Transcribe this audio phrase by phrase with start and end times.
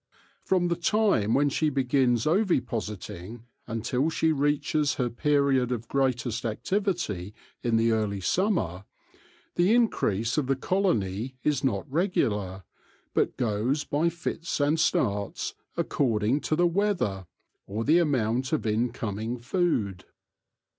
[0.43, 7.35] From the time when she begins ovipositing, until she reaches her period of greatest activity
[7.61, 8.85] in early summer,
[9.57, 12.63] the increase of the colony is not regular,
[13.13, 17.27] but goes by fits and starts according to the weather,
[17.67, 20.05] or the amount of incoming food.